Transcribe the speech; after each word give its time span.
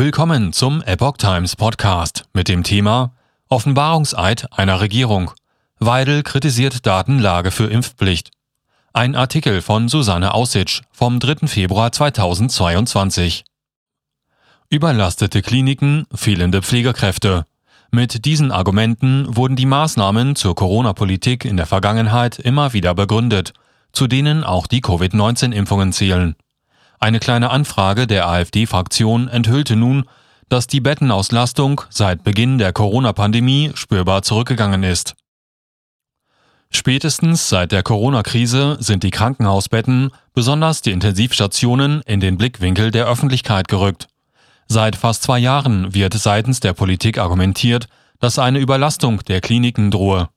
Willkommen 0.00 0.52
zum 0.52 0.80
Epoch 0.82 1.16
Times 1.16 1.56
Podcast 1.56 2.26
mit 2.32 2.46
dem 2.46 2.62
Thema 2.62 3.14
Offenbarungseid 3.48 4.46
einer 4.56 4.80
Regierung. 4.80 5.32
Weidel 5.80 6.22
kritisiert 6.22 6.86
Datenlage 6.86 7.50
für 7.50 7.64
Impfpflicht. 7.64 8.30
Ein 8.92 9.16
Artikel 9.16 9.60
von 9.60 9.88
Susanne 9.88 10.34
Aussitsch 10.34 10.82
vom 10.92 11.18
3. 11.18 11.48
Februar 11.48 11.90
2022. 11.90 13.42
Überlastete 14.70 15.42
Kliniken, 15.42 16.06
fehlende 16.14 16.62
Pflegekräfte. 16.62 17.44
Mit 17.90 18.24
diesen 18.24 18.52
Argumenten 18.52 19.26
wurden 19.34 19.56
die 19.56 19.66
Maßnahmen 19.66 20.36
zur 20.36 20.54
Corona-Politik 20.54 21.44
in 21.44 21.56
der 21.56 21.66
Vergangenheit 21.66 22.38
immer 22.38 22.72
wieder 22.72 22.94
begründet, 22.94 23.52
zu 23.90 24.06
denen 24.06 24.44
auch 24.44 24.68
die 24.68 24.80
Covid-19-Impfungen 24.80 25.92
zählen. 25.92 26.36
Eine 27.00 27.20
kleine 27.20 27.50
Anfrage 27.50 28.06
der 28.06 28.26
AfD-Fraktion 28.28 29.28
enthüllte 29.28 29.76
nun, 29.76 30.04
dass 30.48 30.66
die 30.66 30.80
Bettenauslastung 30.80 31.82
seit 31.90 32.24
Beginn 32.24 32.58
der 32.58 32.72
Corona-Pandemie 32.72 33.72
spürbar 33.74 34.22
zurückgegangen 34.22 34.82
ist. 34.82 35.14
Spätestens 36.70 37.48
seit 37.48 37.72
der 37.72 37.82
Corona-Krise 37.82 38.76
sind 38.80 39.02
die 39.02 39.10
Krankenhausbetten, 39.10 40.10
besonders 40.34 40.82
die 40.82 40.90
Intensivstationen, 40.90 42.02
in 42.02 42.20
den 42.20 42.36
Blickwinkel 42.36 42.90
der 42.90 43.06
Öffentlichkeit 43.06 43.68
gerückt. 43.68 44.08
Seit 44.66 44.96
fast 44.96 45.22
zwei 45.22 45.38
Jahren 45.38 45.94
wird 45.94 46.14
seitens 46.14 46.60
der 46.60 46.74
Politik 46.74 47.18
argumentiert, 47.18 47.88
dass 48.18 48.38
eine 48.38 48.58
Überlastung 48.58 49.24
der 49.24 49.40
Kliniken 49.40 49.90
drohe. 49.90 50.28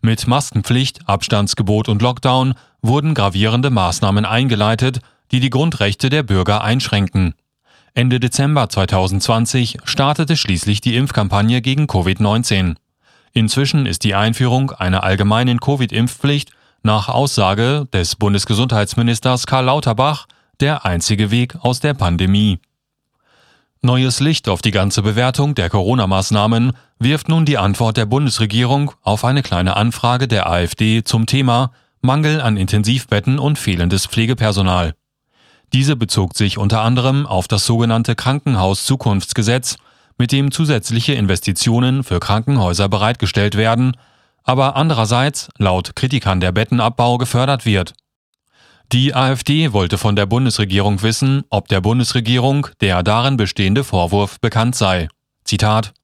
Mit 0.00 0.26
Maskenpflicht, 0.28 1.08
Abstandsgebot 1.08 1.88
und 1.88 2.02
Lockdown 2.02 2.54
wurden 2.82 3.14
gravierende 3.14 3.70
Maßnahmen 3.70 4.26
eingeleitet, 4.26 5.00
die 5.32 5.40
die 5.40 5.50
Grundrechte 5.50 6.10
der 6.10 6.22
Bürger 6.22 6.62
einschränken. 6.62 7.34
Ende 7.94 8.18
Dezember 8.18 8.68
2020 8.68 9.78
startete 9.84 10.36
schließlich 10.36 10.80
die 10.80 10.96
Impfkampagne 10.96 11.60
gegen 11.60 11.86
Covid-19. 11.86 12.76
Inzwischen 13.32 13.86
ist 13.86 14.04
die 14.04 14.14
Einführung 14.14 14.70
einer 14.72 15.04
allgemeinen 15.04 15.60
Covid-Impfpflicht 15.60 16.50
nach 16.82 17.08
Aussage 17.08 17.86
des 17.92 18.16
Bundesgesundheitsministers 18.16 19.46
Karl 19.46 19.64
Lauterbach 19.66 20.26
der 20.60 20.84
einzige 20.84 21.30
Weg 21.30 21.56
aus 21.60 21.80
der 21.80 21.94
Pandemie. 21.94 22.58
Neues 23.80 24.20
Licht 24.20 24.48
auf 24.48 24.62
die 24.62 24.70
ganze 24.70 25.02
Bewertung 25.02 25.54
der 25.54 25.68
Corona-Maßnahmen 25.68 26.72
wirft 26.98 27.28
nun 27.28 27.44
die 27.44 27.58
Antwort 27.58 27.96
der 27.96 28.06
Bundesregierung 28.06 28.92
auf 29.02 29.24
eine 29.24 29.42
kleine 29.42 29.76
Anfrage 29.76 30.26
der 30.26 30.48
AfD 30.48 31.04
zum 31.04 31.26
Thema 31.26 31.70
Mangel 32.00 32.40
an 32.40 32.56
Intensivbetten 32.56 33.38
und 33.38 33.58
fehlendes 33.58 34.06
Pflegepersonal. 34.06 34.94
Diese 35.72 35.96
bezog 35.96 36.36
sich 36.36 36.58
unter 36.58 36.82
anderem 36.82 37.26
auf 37.26 37.48
das 37.48 37.66
sogenannte 37.66 38.14
Krankenhaus-Zukunftsgesetz, 38.14 39.76
mit 40.18 40.30
dem 40.30 40.52
zusätzliche 40.52 41.14
Investitionen 41.14 42.04
für 42.04 42.20
Krankenhäuser 42.20 42.88
bereitgestellt 42.88 43.56
werden, 43.56 43.96
aber 44.44 44.76
andererseits 44.76 45.48
laut 45.58 45.96
Kritikern 45.96 46.40
der 46.40 46.52
Bettenabbau 46.52 47.18
gefördert 47.18 47.66
wird. 47.66 47.94
Die 48.92 49.14
AfD 49.14 49.72
wollte 49.72 49.98
von 49.98 50.14
der 50.14 50.26
Bundesregierung 50.26 51.02
wissen, 51.02 51.42
ob 51.50 51.68
der 51.68 51.80
Bundesregierung 51.80 52.68
der 52.80 53.02
darin 53.02 53.36
bestehende 53.36 53.82
Vorwurf 53.82 54.38
bekannt 54.40 54.76
sei. 54.76 55.08
Zitat 55.44 55.94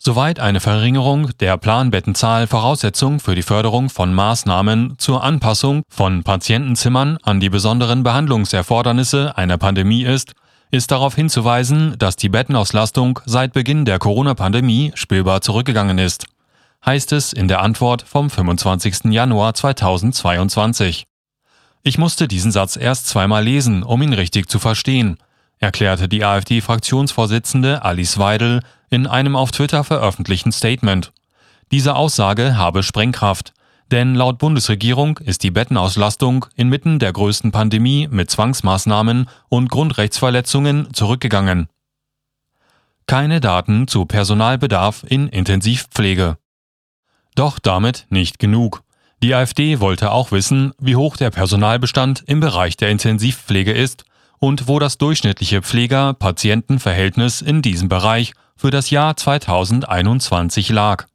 Soweit 0.00 0.38
eine 0.38 0.60
Verringerung 0.60 1.30
der 1.40 1.56
Planbettenzahl 1.56 2.46
Voraussetzung 2.46 3.18
für 3.18 3.34
die 3.34 3.42
Förderung 3.42 3.90
von 3.90 4.14
Maßnahmen 4.14 4.94
zur 4.96 5.24
Anpassung 5.24 5.82
von 5.88 6.22
Patientenzimmern 6.22 7.18
an 7.24 7.40
die 7.40 7.50
besonderen 7.50 8.04
Behandlungserfordernisse 8.04 9.36
einer 9.36 9.58
Pandemie 9.58 10.04
ist, 10.04 10.34
ist 10.70 10.92
darauf 10.92 11.16
hinzuweisen, 11.16 11.96
dass 11.98 12.14
die 12.14 12.28
Bettenauslastung 12.28 13.18
seit 13.26 13.52
Beginn 13.52 13.84
der 13.84 13.98
Corona-Pandemie 13.98 14.92
spürbar 14.94 15.40
zurückgegangen 15.40 15.98
ist, 15.98 16.26
heißt 16.86 17.10
es 17.12 17.32
in 17.32 17.48
der 17.48 17.60
Antwort 17.60 18.02
vom 18.02 18.30
25. 18.30 19.06
Januar 19.06 19.54
2022. 19.54 21.06
Ich 21.82 21.98
musste 21.98 22.28
diesen 22.28 22.52
Satz 22.52 22.76
erst 22.76 23.08
zweimal 23.08 23.42
lesen, 23.42 23.82
um 23.82 24.00
ihn 24.02 24.12
richtig 24.12 24.48
zu 24.48 24.60
verstehen, 24.60 25.18
erklärte 25.58 26.08
die 26.08 26.24
AfD-Fraktionsvorsitzende 26.24 27.82
Alice 27.84 28.18
Weidel 28.18 28.60
in 28.90 29.06
einem 29.06 29.36
auf 29.36 29.50
Twitter 29.50 29.84
veröffentlichten 29.84 30.52
Statement. 30.52 31.12
Diese 31.70 31.94
Aussage 31.96 32.56
habe 32.56 32.82
Sprengkraft, 32.82 33.52
denn 33.90 34.14
laut 34.14 34.38
Bundesregierung 34.38 35.18
ist 35.18 35.42
die 35.42 35.50
Bettenauslastung 35.50 36.46
inmitten 36.56 36.98
der 36.98 37.12
größten 37.12 37.52
Pandemie 37.52 38.08
mit 38.10 38.30
Zwangsmaßnahmen 38.30 39.28
und 39.48 39.70
Grundrechtsverletzungen 39.70 40.92
zurückgegangen. 40.92 41.68
Keine 43.06 43.40
Daten 43.40 43.88
zu 43.88 44.04
Personalbedarf 44.04 45.04
in 45.08 45.28
Intensivpflege. 45.28 46.36
Doch 47.34 47.58
damit 47.58 48.06
nicht 48.10 48.38
genug. 48.38 48.82
Die 49.22 49.34
AfD 49.34 49.80
wollte 49.80 50.12
auch 50.12 50.30
wissen, 50.30 50.72
wie 50.78 50.96
hoch 50.96 51.16
der 51.16 51.30
Personalbestand 51.30 52.22
im 52.26 52.40
Bereich 52.40 52.76
der 52.76 52.90
Intensivpflege 52.90 53.72
ist 53.72 54.04
und 54.38 54.68
wo 54.68 54.78
das 54.78 54.98
durchschnittliche 54.98 55.62
Pfleger-Patienten-Verhältnis 55.62 57.40
in 57.40 57.62
diesem 57.62 57.88
Bereich 57.88 58.34
für 58.58 58.72
das 58.72 58.90
Jahr 58.90 59.16
2021 59.16 60.70
lag. 60.70 61.06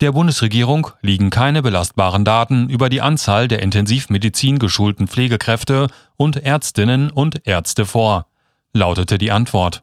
Der 0.00 0.12
Bundesregierung 0.12 0.88
liegen 1.02 1.28
keine 1.28 1.60
belastbaren 1.60 2.24
Daten 2.24 2.70
über 2.70 2.88
die 2.88 3.02
Anzahl 3.02 3.48
der 3.48 3.62
Intensivmedizin 3.62 4.58
geschulten 4.58 5.08
Pflegekräfte 5.08 5.88
und 6.16 6.38
Ärztinnen 6.42 7.10
und 7.10 7.46
Ärzte 7.46 7.84
vor, 7.84 8.26
lautete 8.72 9.18
die 9.18 9.30
Antwort. 9.30 9.82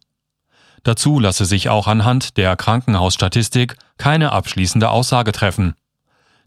Dazu 0.81 1.19
lasse 1.19 1.45
sich 1.45 1.69
auch 1.69 1.87
anhand 1.87 2.35
der 2.37 2.55
Krankenhausstatistik 2.55 3.77
keine 3.97 4.31
abschließende 4.31 4.89
Aussage 4.89 5.31
treffen. 5.31 5.75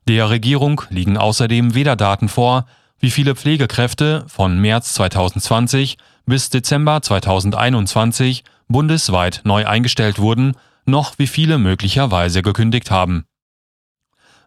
Der 0.08 0.30
Regierung 0.30 0.82
liegen 0.90 1.16
außerdem 1.16 1.74
weder 1.74 1.94
Daten 1.94 2.28
vor, 2.28 2.66
wie 2.98 3.10
viele 3.10 3.36
Pflegekräfte 3.36 4.24
von 4.26 4.58
März 4.58 4.94
2020 4.94 5.96
bis 6.26 6.50
Dezember 6.50 7.02
2021 7.02 8.42
bundesweit 8.72 9.42
neu 9.44 9.66
eingestellt 9.66 10.18
wurden, 10.18 10.54
noch 10.84 11.18
wie 11.18 11.26
viele 11.26 11.58
möglicherweise 11.58 12.42
gekündigt 12.42 12.90
haben. 12.90 13.24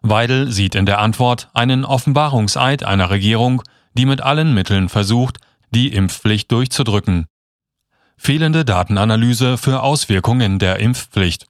Weidel 0.02 0.52
sieht 0.52 0.74
in 0.74 0.86
der 0.86 0.98
Antwort 0.98 1.48
einen 1.54 1.84
Offenbarungseid 1.84 2.84
einer 2.84 3.10
Regierung, 3.10 3.62
die 3.94 4.06
mit 4.06 4.20
allen 4.20 4.54
Mitteln 4.54 4.88
versucht, 4.88 5.38
die 5.70 5.88
Impfpflicht 5.88 6.50
durchzudrücken. 6.52 7.26
Fehlende 8.16 8.64
Datenanalyse 8.64 9.58
für 9.58 9.82
Auswirkungen 9.82 10.58
der 10.58 10.78
Impfpflicht. 10.78 11.46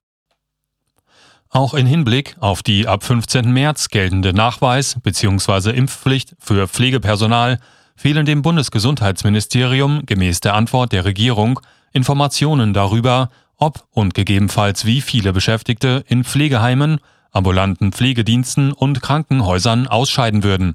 Auch 1.51 1.75
in 1.75 1.87
Hinblick 1.87 2.37
auf 2.41 2.63
die 2.63 2.89
ab 2.89 3.05
15. 3.05 3.53
März 3.53 3.89
geltende 3.89 4.33
Nachweis 4.33 4.97
bzw. 5.01 5.71
Impfpflicht 5.71 6.35
für 6.39 6.67
Pflegepersonal 6.67 7.61
fehlen 7.95 8.27
dem 8.27 8.43
Bundesgesundheitsministerium 8.43 10.05
gemäß 10.07 10.41
der 10.41 10.55
Antwort 10.55 10.93
der 10.93 11.05
Regierung 11.05 11.61
Informationen 11.93 12.75
darüber, 12.75 13.31
ob 13.57 13.85
und 13.93 14.15
gegebenenfalls 14.15 14.85
wie 14.85 15.01
viele 15.01 15.33
Beschäftigte 15.33 16.05
in 16.09 16.25
Pflegeheimen, 16.25 16.99
ambulanten 17.33 17.93
Pflegediensten 17.93 18.73
und 18.73 19.03
Krankenhäusern 19.03 19.87
ausscheiden 19.87 20.43
würden. 20.43 20.75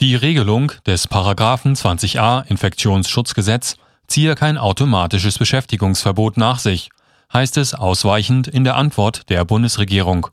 Die 0.00 0.14
Regelung 0.14 0.72
des 0.86 1.06
Paragraphen 1.06 1.74
20a 1.74 2.46
Infektionsschutzgesetz 2.46 3.76
ziehe 4.06 4.34
kein 4.34 4.58
automatisches 4.58 5.38
Beschäftigungsverbot 5.38 6.36
nach 6.36 6.58
sich 6.58 6.90
heißt 7.32 7.56
es 7.56 7.74
ausweichend 7.74 8.48
in 8.48 8.64
der 8.64 8.76
Antwort 8.76 9.28
der 9.30 9.44
Bundesregierung. 9.44 10.28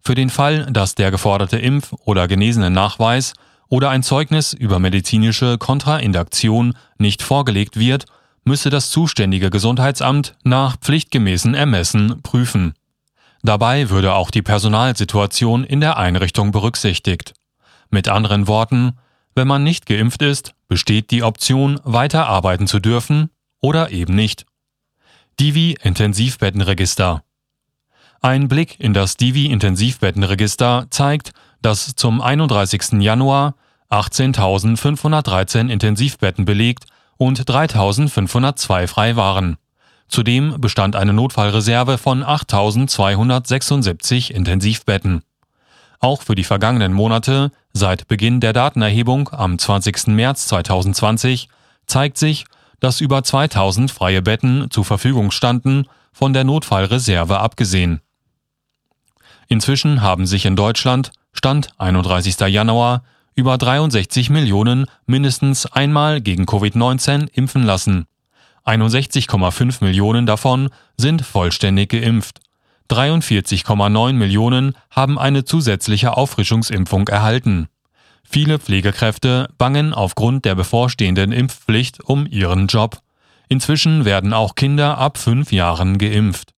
Für 0.00 0.14
den 0.14 0.30
Fall, 0.30 0.66
dass 0.70 0.94
der 0.94 1.10
geforderte 1.10 1.58
Impf- 1.58 1.94
oder 2.04 2.28
Genesenen-Nachweis 2.28 3.34
oder 3.68 3.90
ein 3.90 4.02
Zeugnis 4.02 4.52
über 4.52 4.78
medizinische 4.78 5.58
Kontrainduktion 5.58 6.74
nicht 6.98 7.22
vorgelegt 7.22 7.78
wird, 7.78 8.04
müsse 8.44 8.70
das 8.70 8.90
zuständige 8.90 9.50
Gesundheitsamt 9.50 10.36
nach 10.44 10.76
pflichtgemäßen 10.76 11.54
Ermessen 11.54 12.22
prüfen. 12.22 12.74
Dabei 13.42 13.90
würde 13.90 14.14
auch 14.14 14.30
die 14.30 14.42
Personalsituation 14.42 15.64
in 15.64 15.80
der 15.80 15.96
Einrichtung 15.96 16.50
berücksichtigt. 16.50 17.34
Mit 17.90 18.08
anderen 18.08 18.46
Worten, 18.46 18.98
wenn 19.34 19.48
man 19.48 19.62
nicht 19.64 19.86
geimpft 19.86 20.22
ist, 20.22 20.54
besteht 20.68 21.10
die 21.10 21.22
Option, 21.22 21.80
weiter 21.84 22.26
arbeiten 22.26 22.66
zu 22.66 22.80
dürfen 22.80 23.30
oder 23.60 23.90
eben 23.90 24.14
nicht. 24.14 24.46
Divi 25.40 25.76
Intensivbettenregister. 25.82 27.22
Ein 28.20 28.48
Blick 28.48 28.80
in 28.80 28.94
das 28.94 29.16
Divi 29.16 29.46
Intensivbettenregister 29.46 30.86
zeigt, 30.90 31.32
dass 31.60 31.94
zum 31.94 32.20
31. 32.22 33.00
Januar 33.00 33.54
18.513 33.90 35.68
Intensivbetten 35.68 36.44
belegt 36.44 36.86
und 37.16 37.40
3.502 37.40 38.86
frei 38.86 39.16
waren. 39.16 39.56
Zudem 40.08 40.60
bestand 40.60 40.96
eine 40.96 41.12
Notfallreserve 41.12 41.98
von 41.98 42.22
8.276 42.22 44.30
Intensivbetten. 44.30 45.22
Auch 46.00 46.22
für 46.22 46.34
die 46.34 46.44
vergangenen 46.44 46.92
Monate, 46.92 47.50
seit 47.72 48.08
Beginn 48.08 48.40
der 48.40 48.52
Datenerhebung 48.52 49.30
am 49.30 49.58
20. 49.58 50.08
März 50.08 50.46
2020, 50.48 51.48
zeigt 51.86 52.18
sich, 52.18 52.44
dass 52.80 53.00
über 53.00 53.22
2000 53.22 53.90
freie 53.90 54.20
Betten 54.20 54.70
zur 54.70 54.84
Verfügung 54.84 55.30
standen, 55.30 55.86
von 56.12 56.32
der 56.32 56.44
Notfallreserve 56.44 57.40
abgesehen. 57.40 58.00
Inzwischen 59.48 60.00
haben 60.00 60.26
sich 60.26 60.46
in 60.46 60.56
Deutschland, 60.56 61.12
Stand 61.32 61.68
31. 61.78 62.38
Januar, 62.40 63.02
über 63.34 63.58
63 63.58 64.30
Millionen 64.30 64.86
mindestens 65.06 65.66
einmal 65.66 66.20
gegen 66.20 66.44
Covid-19 66.44 67.28
impfen 67.32 67.62
lassen. 67.62 68.06
61,5 68.64 69.84
Millionen 69.84 70.26
davon 70.26 70.70
sind 70.96 71.22
vollständig 71.22 71.90
geimpft. 71.90 72.40
43,9 72.90 74.12
Millionen 74.12 74.74
haben 74.90 75.18
eine 75.18 75.44
zusätzliche 75.44 76.16
Auffrischungsimpfung 76.16 77.08
erhalten. 77.08 77.68
Viele 78.22 78.58
Pflegekräfte 78.58 79.48
bangen 79.58 79.92
aufgrund 79.94 80.44
der 80.44 80.54
bevorstehenden 80.54 81.32
Impfpflicht 81.32 82.02
um 82.04 82.26
ihren 82.26 82.66
Job. 82.66 82.98
Inzwischen 83.48 84.04
werden 84.04 84.32
auch 84.32 84.54
Kinder 84.54 84.98
ab 84.98 85.18
fünf 85.18 85.52
Jahren 85.52 85.98
geimpft. 85.98 86.52